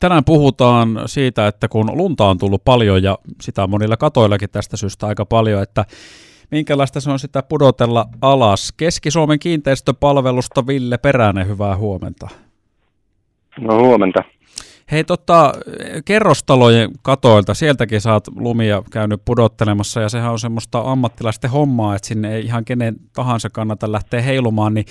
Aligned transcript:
tänään 0.00 0.24
puhutaan 0.24 1.02
siitä, 1.06 1.46
että 1.46 1.68
kun 1.68 1.90
lunta 1.94 2.24
on 2.24 2.38
tullut 2.38 2.64
paljon 2.64 3.02
ja 3.02 3.18
sitä 3.40 3.62
on 3.62 3.70
monilla 3.70 3.96
katoillakin 3.96 4.50
tästä 4.50 4.76
syystä 4.76 5.06
aika 5.06 5.26
paljon, 5.26 5.62
että 5.62 5.84
minkälaista 6.50 7.00
se 7.00 7.10
on 7.10 7.18
sitä 7.18 7.42
pudotella 7.42 8.06
alas. 8.22 8.72
Keski-Suomen 8.76 9.38
kiinteistöpalvelusta 9.38 10.66
Ville 10.66 10.98
Peränen, 10.98 11.48
hyvää 11.48 11.76
huomenta. 11.76 12.28
No 13.60 13.78
huomenta. 13.78 14.22
Hei 14.92 15.04
tota, 15.04 15.52
kerrostalojen 16.04 16.90
katoilta, 17.02 17.54
sieltäkin 17.54 18.00
saat 18.00 18.24
lumia 18.36 18.82
käynyt 18.92 19.22
pudottelemassa 19.24 20.00
ja 20.00 20.08
sehän 20.08 20.32
on 20.32 20.38
semmoista 20.38 20.80
ammattilaisten 20.80 21.50
hommaa, 21.50 21.96
että 21.96 22.08
sinne 22.08 22.34
ei 22.34 22.44
ihan 22.44 22.64
kenen 22.64 22.94
tahansa 23.14 23.50
kannata 23.50 23.92
lähteä 23.92 24.20
heilumaan, 24.20 24.74
niin 24.74 24.84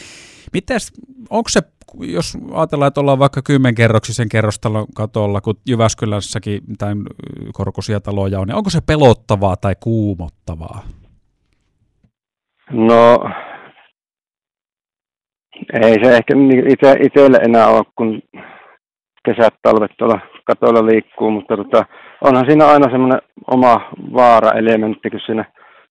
mites, 0.54 0.92
onko 1.30 1.50
se, 1.50 1.62
jos 2.00 2.38
ajatellaan, 2.54 2.88
että 2.88 3.02
ollaan 3.02 3.20
vaikka 3.20 3.42
kymmenkerroksisen 3.42 4.30
kerrostalon 4.30 4.86
katolla, 4.96 5.42
kun 5.42 5.56
Jyväskylässäkin 5.70 6.62
tämän 6.78 6.98
korkuisia 7.54 8.00
taloja 8.00 8.40
on, 8.40 8.48
niin 8.48 8.56
onko 8.56 8.70
se 8.70 8.82
pelottavaa 8.82 9.56
tai 9.57 9.76
kuumottavaa? 9.79 10.84
No, 12.71 13.29
ei 15.82 15.93
se 16.04 16.18
ehkä 16.18 16.34
itse, 16.74 16.96
itselle 17.06 17.38
enää 17.38 17.68
ole, 17.68 17.84
kun 17.96 18.21
kesät, 19.29 19.54
talvet 19.61 19.92
tuolla 19.97 20.19
katoilla 20.46 20.86
liikkuu, 20.86 21.32
mutta 21.32 21.57
tota, 21.57 21.86
onhan 22.21 22.46
siinä 22.46 22.65
aina 22.65 22.92
semmoinen 22.92 23.21
oma 23.51 23.75
vaara-elementti, 24.14 25.10
kun 25.10 25.20
siinä 25.25 25.46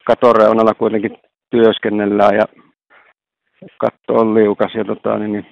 katoreunalla 0.07 0.75
kuitenkin 0.75 1.17
työskennellään 1.51 2.35
ja 2.35 2.45
katto 3.79 4.13
on 4.15 4.35
liukas 4.35 4.75
ja 4.75 4.85
tota, 4.85 5.19
niin, 5.19 5.33
niin, 5.33 5.47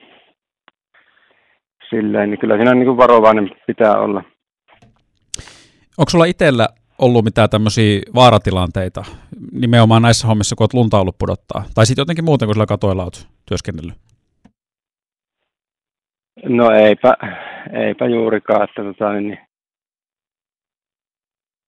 silleen, 1.91 2.30
niin 2.30 2.38
kyllä 2.38 2.56
siinä 2.56 2.74
niin 2.74 2.86
kuin 2.86 2.96
varovainen 2.96 3.50
pitää 3.66 3.98
olla. 3.98 4.22
Onko 5.98 6.11
sulla 6.11 6.24
itsellä 6.24 6.68
ollut 6.98 7.24
mitään 7.24 7.50
tämmöisiä 7.50 8.00
vaaratilanteita 8.14 9.05
nimenomaan 9.52 10.02
näissä 10.02 10.27
hommissa, 10.27 10.56
kun 10.56 10.62
olet 10.64 10.74
lunta 10.74 11.00
ollut 11.00 11.18
pudottaa? 11.18 11.64
Tai 11.74 11.86
sitten 11.86 12.02
jotenkin 12.02 12.24
muuten, 12.24 12.48
kun 12.48 12.55
sillä 12.55 12.66
katoilla 12.66 13.02
olet 13.02 13.27
työskennellyt? 13.48 14.05
No 16.45 16.70
eipä, 16.70 17.15
eipä 17.73 18.06
juurikaan, 18.06 18.62
että 18.62 18.83
tota, 18.83 19.12
niin, 19.12 19.29
niin, 19.29 19.39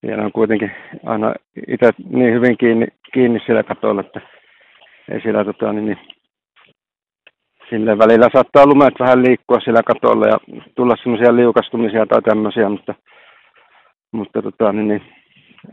siellä 0.00 0.24
on 0.24 0.32
kuitenkin 0.32 0.72
aina 1.06 1.34
itse 1.68 1.90
niin 2.08 2.34
hyvin 2.34 2.58
kiinni, 2.58 2.86
kiinni 3.12 3.40
siellä 3.46 3.62
katolla, 3.62 4.00
että 4.00 4.20
ei 5.10 5.20
siellä 5.20 5.44
tota, 5.44 5.72
niin, 5.72 5.86
niin, 5.86 5.98
sille 7.70 7.98
välillä 7.98 8.28
saattaa 8.32 8.66
lumet 8.66 8.94
vähän 8.98 9.22
liikkua 9.22 9.60
siellä 9.60 9.82
katolla 9.82 10.26
ja 10.26 10.38
tulla 10.76 10.96
semmoisia 10.96 11.36
liukastumisia 11.36 12.06
tai 12.06 12.22
tämmöisiä, 12.22 12.68
mutta, 12.68 12.94
mutta 14.12 14.42
tota, 14.42 14.72
niin, 14.72 14.88
niin, 14.88 15.02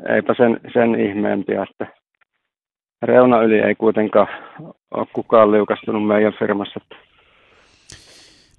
eipä 0.09 0.33
sen, 0.37 0.59
sen 0.73 0.99
ihmeempiä, 0.99 1.65
että 1.69 1.87
reuna 3.01 3.41
yli 3.41 3.59
ei 3.59 3.75
kuitenkaan 3.75 4.27
ole 4.91 5.07
kukaan 5.13 5.51
liukastunut 5.51 6.07
meidän 6.07 6.33
firmassa. 6.39 6.79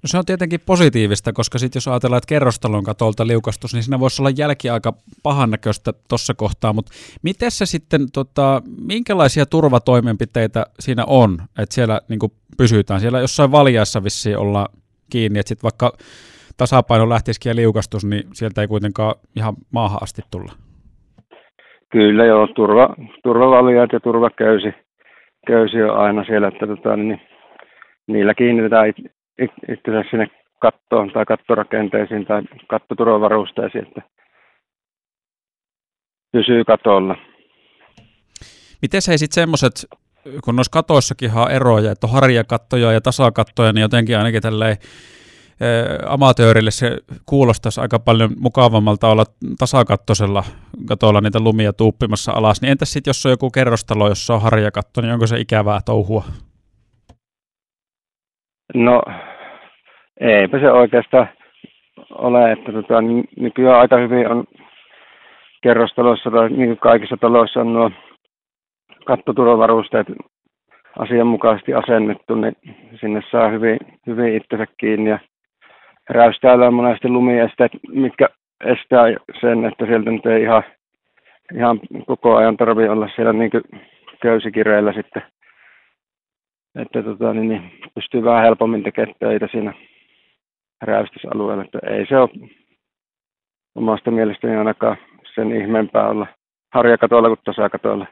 No 0.03 0.07
se 0.07 0.17
on 0.17 0.25
tietenkin 0.25 0.59
positiivista, 0.65 1.33
koska 1.33 1.57
sitten 1.57 1.77
jos 1.77 1.87
ajatellaan, 1.87 2.17
että 2.17 2.27
kerrostalon 2.27 2.83
katolta 2.83 3.27
liukastus, 3.27 3.73
niin 3.73 3.83
siinä 3.83 3.99
voisi 3.99 4.21
olla 4.21 4.31
jälki 4.37 4.69
aika 4.69 4.93
pahan 5.23 5.51
näköistä 5.51 5.93
tuossa 6.09 6.33
kohtaa, 6.33 6.73
mutta 6.73 6.91
miten 7.23 7.51
se 7.51 7.65
sitten, 7.65 8.01
tota, 8.13 8.61
minkälaisia 8.87 9.45
turvatoimenpiteitä 9.45 10.65
siinä 10.79 11.03
on, 11.07 11.37
että 11.59 11.75
siellä 11.75 12.01
niin 12.09 12.19
pysytään? 12.57 12.99
Siellä 12.99 13.19
jossain 13.19 13.51
valjaissa 13.51 14.03
vissiin 14.03 14.37
olla 14.37 14.67
kiinni, 15.11 15.39
että 15.39 15.47
sitten 15.49 15.63
vaikka 15.63 15.91
tasapaino 16.57 17.09
lähtisikin 17.09 17.49
ja 17.49 17.55
liukastus, 17.55 18.05
niin 18.05 18.23
sieltä 18.33 18.61
ei 18.61 18.67
kuitenkaan 18.67 19.15
ihan 19.35 19.53
maahan 19.73 19.99
asti 20.03 20.21
tulla. 20.31 20.51
Kyllä 21.91 22.25
joo, 22.25 22.47
turva, 22.47 22.95
turvavaljaat 23.23 23.93
ja 23.93 23.99
turvaköysi 23.99 24.73
köysi 25.47 25.81
on 25.83 25.97
aina 25.97 26.23
siellä, 26.23 26.47
että 26.47 26.67
tota, 26.67 26.95
niin, 26.95 27.21
niillä 28.07 28.33
kiinnitetään 28.33 28.93
itsensä 29.43 30.09
sinne 30.09 30.27
kattoon 30.59 31.11
tai 31.13 31.25
kattorakenteisiin 31.25 32.25
tai 32.25 32.43
kattoturvavarusteisiin, 32.67 33.87
että 33.87 34.01
pysyy 36.31 36.63
katolla. 36.63 37.15
Miten 38.81 39.01
se 39.01 39.17
sitten 39.17 39.35
semmoiset, 39.35 39.85
kun 40.43 40.55
noissa 40.55 40.71
katoissakin 40.71 41.31
on 41.33 41.51
eroja, 41.51 41.91
että 41.91 42.07
on 42.07 42.13
harjakattoja 42.13 42.91
ja 42.91 43.01
tasakattoja, 43.01 43.73
niin 43.73 43.81
jotenkin 43.81 44.17
ainakin 44.17 44.41
tälleen 44.41 44.77
amatöörille 46.07 46.71
se 46.71 46.97
kuulostaisi 47.25 47.81
aika 47.81 47.99
paljon 47.99 48.29
mukavammalta 48.39 49.09
olla 49.09 49.25
tasakattoisella 49.59 50.43
katolla 50.85 51.21
niitä 51.21 51.39
lumia 51.39 51.73
tuuppimassa 51.73 52.31
alas. 52.31 52.61
Niin 52.61 52.71
entäs 52.71 52.93
sitten, 52.93 53.09
jos 53.09 53.25
on 53.25 53.31
joku 53.31 53.49
kerrostalo, 53.49 54.09
jossa 54.09 54.33
on 54.33 54.41
harjakatto, 54.41 55.01
niin 55.01 55.13
onko 55.13 55.27
se 55.27 55.39
ikävää 55.39 55.79
touhua? 55.85 56.23
No, 58.77 59.01
eipä 60.19 60.59
se 60.59 60.71
oikeastaan 60.71 61.29
ole, 62.11 62.51
että 62.51 62.71
tota, 62.71 63.01
nykyään 63.39 63.79
aika 63.79 63.97
hyvin 63.97 64.31
on 64.31 64.43
kerrostaloissa 65.63 66.31
tai 66.31 66.49
niin 66.49 66.77
kaikissa 66.77 67.17
taloissa 67.17 67.59
on 67.59 67.73
nuo 67.73 67.91
kattoturvavarusteet 69.05 70.07
asianmukaisesti 70.99 71.73
asennettu, 71.73 72.35
niin 72.35 72.55
sinne 72.99 73.21
saa 73.31 73.49
hyvin, 73.49 73.77
hyvin 74.07 74.35
itsensä 74.35 74.65
kiinni 74.77 75.09
ja 75.09 75.19
räystäällä 76.09 76.67
on 76.67 76.73
monesti 76.73 77.09
lumiesteet, 77.09 77.71
mitkä 77.87 78.29
estää 78.65 79.03
sen, 79.41 79.65
että 79.65 79.85
sieltä 79.85 80.11
nyt 80.11 80.25
ei 80.25 80.43
ihan, 80.43 80.63
ihan 81.55 81.79
koko 82.07 82.35
ajan 82.35 82.57
tarvitse 82.57 82.89
olla 82.89 83.09
siellä 83.15 83.33
niin 83.33 83.51
köysikireillä 84.21 84.93
sitten 84.93 85.23
että 86.81 87.03
tota, 87.03 87.33
niin, 87.33 87.49
niin, 87.49 87.71
pystyy 87.95 88.23
vähän 88.23 88.43
helpommin 88.43 88.83
tekemään 88.83 89.15
töitä 89.19 89.47
siinä 89.51 89.73
räystysalueella. 90.81 91.63
Että 91.63 91.79
ei 91.89 92.05
se 92.09 92.17
ole 92.17 92.49
omasta 93.75 94.11
mielestäni 94.11 94.55
ainakaan 94.55 94.97
sen 95.35 95.51
ihmeempää 95.61 96.09
olla 96.09 96.27
harjakatoilla 96.73 97.27
kuin 97.27 97.39
tasakatoilla. 97.45 98.07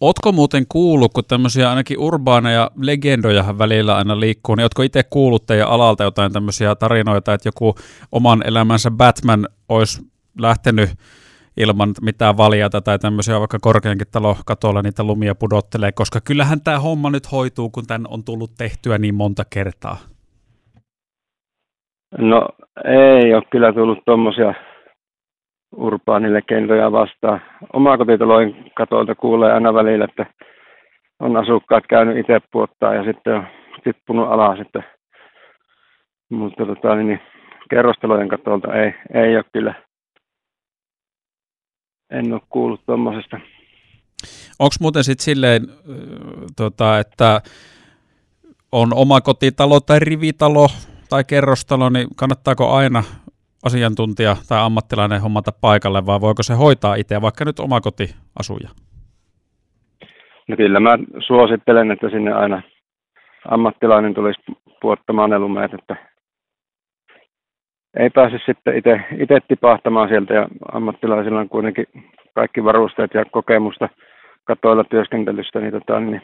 Ootko 0.00 0.32
muuten 0.32 0.64
kuullut, 0.68 1.12
kun 1.14 1.24
tämmöisiä 1.28 1.70
ainakin 1.70 1.98
urbaaneja 1.98 2.70
legendojahan 2.76 3.58
välillä 3.58 3.96
aina 3.96 4.20
liikkuu, 4.20 4.54
niin 4.54 4.64
ootko 4.64 4.82
itse 4.82 5.02
kuullut 5.10 5.46
teidän 5.46 5.68
alalta 5.68 6.04
jotain 6.04 6.32
tämmöisiä 6.32 6.74
tarinoita, 6.74 7.34
että 7.34 7.48
joku 7.48 7.74
oman 8.12 8.42
elämänsä 8.46 8.90
Batman 8.90 9.48
olisi 9.68 10.02
lähtenyt 10.40 10.90
ilman 11.56 11.90
mitään 12.02 12.36
valjata 12.36 12.80
tai 12.80 12.98
tämmöisiä 12.98 13.38
vaikka 13.38 13.58
korkeankin 13.60 14.06
katolla 14.46 14.82
niitä 14.82 15.04
lumia 15.04 15.34
pudottelee, 15.34 15.92
koska 15.92 16.20
kyllähän 16.26 16.60
tämä 16.64 16.78
homma 16.78 17.10
nyt 17.10 17.32
hoituu, 17.32 17.70
kun 17.70 17.86
tän 17.86 18.04
on 18.08 18.24
tullut 18.24 18.50
tehtyä 18.58 18.98
niin 18.98 19.14
monta 19.14 19.42
kertaa. 19.54 19.96
No 22.18 22.48
ei 22.84 23.34
ole 23.34 23.42
kyllä 23.50 23.72
tullut 23.72 23.98
tuommoisia 24.06 24.54
urbaanilegendoja 25.76 26.92
vastaan. 26.92 27.40
Omakotitalojen 27.72 28.70
katolta 28.76 29.14
kuulee 29.14 29.52
aina 29.52 29.74
välillä, 29.74 30.04
että 30.04 30.26
on 31.20 31.36
asukkaat 31.36 31.84
käynyt 31.88 32.18
itse 32.18 32.40
puottaa 32.52 32.94
ja 32.94 33.04
sitten 33.04 33.34
on 33.34 33.46
tippunut 33.84 34.28
alas. 34.28 34.60
Että, 34.60 34.82
mutta 36.30 36.66
tota, 36.66 36.94
niin, 36.94 37.20
kerrostalojen 37.70 38.28
katolta 38.28 38.74
ei, 38.74 38.94
ei 39.14 39.36
ole 39.36 39.44
kyllä 39.52 39.74
en 42.10 42.32
ole 42.32 42.40
kuullut 42.50 42.86
tuommoisesta. 42.86 43.40
Onko 44.58 44.74
muuten 44.80 45.04
sitten 45.04 45.24
silleen, 45.24 45.62
tota, 46.56 46.98
että 46.98 47.40
on 48.72 48.94
oma 48.94 49.20
kotitalo 49.20 49.80
tai 49.80 49.98
rivitalo 49.98 50.66
tai 51.10 51.24
kerrostalo, 51.24 51.88
niin 51.88 52.08
kannattaako 52.16 52.70
aina 52.70 53.02
asiantuntija 53.64 54.36
tai 54.48 54.60
ammattilainen 54.60 55.20
hommata 55.20 55.52
paikalle, 55.60 56.06
vai 56.06 56.20
voiko 56.20 56.42
se 56.42 56.54
hoitaa 56.54 56.94
itse, 56.94 57.20
vaikka 57.20 57.44
nyt 57.44 57.60
oma 57.60 57.80
kotiasuja? 57.80 58.68
No 60.48 60.56
kyllä 60.56 60.80
mä 60.80 60.98
suosittelen, 61.26 61.90
että 61.90 62.10
sinne 62.10 62.32
aina 62.32 62.62
ammattilainen 63.48 64.14
tulisi 64.14 64.40
puottamaan 64.82 65.30
ne 65.30 65.38
lumeet, 65.38 65.74
että 65.74 66.09
ei 67.98 68.10
pääse 68.10 68.38
sitten 68.46 68.76
itse 69.22 69.38
tipahtamaan 69.48 70.08
sieltä 70.08 70.34
ja 70.34 70.48
ammattilaisilla 70.72 71.40
on 71.40 71.48
kuitenkin 71.48 71.86
kaikki 72.34 72.64
varusteet 72.64 73.14
ja 73.14 73.24
kokemusta 73.24 73.88
katoilla 74.44 74.84
työskentelystä, 74.84 75.60
niin, 75.60 75.72
tota, 75.72 76.00
niin 76.00 76.22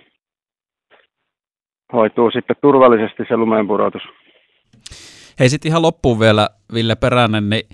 hoituu 1.93 2.31
sitten 2.31 2.57
turvallisesti 2.63 3.23
se 3.29 3.37
lumeenpudotus. 3.37 4.03
Hei 5.41 5.49
sitten 5.49 5.71
ihan 5.71 5.83
loppuun 5.83 6.21
vielä 6.21 6.49
Ville 6.75 6.95
Peränen, 6.95 7.51
niin 7.51 7.69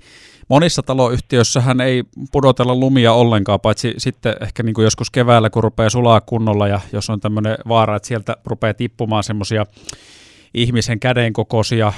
monissa 0.49 0.81
taloyhtiöissähän 0.83 1.81
ei 1.81 2.03
pudotella 2.31 2.75
lumia 2.75 3.13
ollenkaan, 3.13 3.59
paitsi 3.59 3.93
sitten 3.97 4.33
ehkä 4.41 4.63
niin 4.63 4.73
kuin 4.73 4.83
joskus 4.83 5.11
keväällä, 5.11 5.49
kun 5.49 5.63
rupeaa 5.63 5.89
sulaa 5.89 6.21
kunnolla 6.21 6.67
ja 6.67 6.79
jos 6.93 7.09
on 7.09 7.19
tämmöinen 7.19 7.57
vaara, 7.67 7.95
että 7.95 8.07
sieltä 8.07 8.35
rupeaa 8.45 8.73
tippumaan 8.73 9.23
semmoisia 9.23 9.65
ihmisen 10.53 10.99
käden 10.99 11.33
kokoisia 11.33 11.91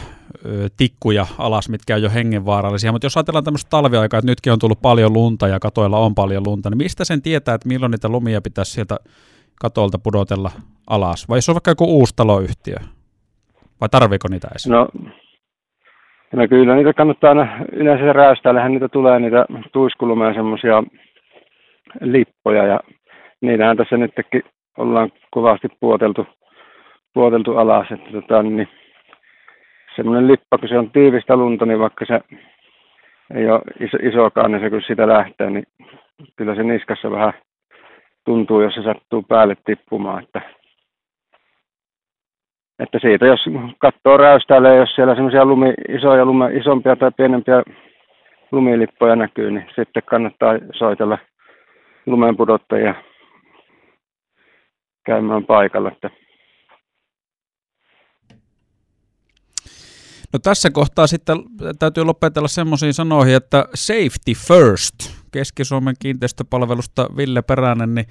tikkuja 0.77 1.25
alas, 1.37 1.69
mitkä 1.69 1.95
on 1.95 2.01
jo 2.01 2.09
hengenvaarallisia. 2.09 2.91
Mutta 2.91 3.05
jos 3.05 3.17
ajatellaan 3.17 3.43
tämmöistä 3.43 3.69
talviaikaa, 3.69 4.17
että 4.17 4.31
nytkin 4.31 4.53
on 4.53 4.59
tullut 4.59 4.81
paljon 4.81 5.13
lunta 5.13 5.47
ja 5.47 5.59
katoilla 5.59 5.99
on 5.99 6.15
paljon 6.15 6.43
lunta, 6.45 6.69
niin 6.69 6.77
mistä 6.77 7.05
sen 7.05 7.21
tietää, 7.21 7.55
että 7.55 7.67
milloin 7.67 7.91
niitä 7.91 8.09
lumia 8.09 8.41
pitäisi 8.41 8.71
sieltä 8.71 8.97
katolta 9.61 9.99
pudotella 9.99 10.51
alas? 10.89 11.29
Vai 11.29 11.37
jos 11.37 11.49
on 11.49 11.55
vaikka 11.55 11.71
joku 11.71 11.85
uusi 11.85 12.13
taloyhtiö? 12.15 12.75
Vai 13.81 13.89
tarviiko 13.89 14.27
niitä 14.31 14.47
edes? 14.51 14.67
No, 14.67 14.87
no 16.33 16.47
kyllä 16.47 16.75
niitä 16.75 16.93
kannattaa 16.93 17.29
aina 17.29 17.47
yleensä 17.71 18.13
räystäällähän 18.13 18.71
niitä 18.71 18.89
tulee 18.89 19.19
niitä 19.19 19.45
tuiskulumia 19.73 20.33
semmoisia 20.33 20.83
lippoja 22.01 22.65
ja 22.65 22.79
niitähän 23.41 23.77
tässä 23.77 23.97
nytkin 23.97 24.43
ollaan 24.77 25.11
kovasti 25.31 25.67
puoteltu, 25.79 26.27
puoteltu 27.15 27.57
alas, 27.57 27.91
että 27.91 28.11
tota, 28.11 28.43
niin 28.43 28.67
semmoinen 29.95 30.27
lippa, 30.27 30.57
kun 30.57 30.69
se 30.69 30.77
on 30.77 30.91
tiivistä 30.91 31.35
lunta, 31.35 31.65
niin 31.65 31.79
vaikka 31.79 32.05
se 32.05 32.19
ei 33.35 33.49
ole 33.49 33.61
iso, 33.79 33.97
isokaan, 34.01 34.51
niin 34.51 34.61
se 34.61 34.69
kun 34.69 34.81
sitä 34.87 35.07
lähtee, 35.07 35.49
niin 35.49 35.67
kyllä 36.35 36.55
se 36.55 36.63
niskassa 36.63 37.11
vähän 37.11 37.33
tuntuu, 38.25 38.61
jos 38.61 38.73
se 38.73 38.83
sattuu 38.83 39.23
päälle 39.23 39.55
tippumaan. 39.65 40.23
Että, 40.23 40.41
että 42.79 42.99
siitä, 42.99 43.25
jos 43.25 43.39
katsoo 43.79 44.17
räystäälle, 44.17 44.75
jos 44.75 44.95
siellä 44.95 45.15
semmoisia 45.15 45.45
lumi, 45.45 45.73
isoja, 45.89 46.25
lume, 46.25 46.53
isompia 46.53 46.95
tai 46.95 47.11
pienempiä 47.17 47.63
lumilippoja 48.51 49.15
näkyy, 49.15 49.51
niin 49.51 49.65
sitten 49.75 50.03
kannattaa 50.05 50.53
soitella 50.73 51.17
lumenpudottajia 52.05 52.95
käymään 55.05 55.45
paikalla. 55.45 55.91
Että 55.91 56.09
No 60.35 60.39
tässä 60.39 60.71
kohtaa 60.71 61.07
sitten 61.07 61.37
täytyy 61.79 62.03
lopetella 62.03 62.47
semmoisiin 62.47 62.93
sanoihin, 62.93 63.35
että 63.35 63.65
safety 63.73 64.33
first. 64.47 64.93
Keski-Suomen 65.31 65.95
kiinteistöpalvelusta 65.99 67.09
Ville 67.17 67.41
Peränen, 67.41 67.95
niin 67.95 68.05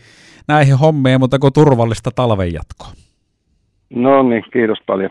näihin 0.48 0.78
hommiin, 0.78 1.20
mutta 1.20 1.38
turvallista 1.54 2.10
talven 2.10 2.52
jatkoa. 2.52 2.88
No 3.90 4.22
niin, 4.22 4.44
kiitos 4.52 4.78
paljon. 4.86 5.10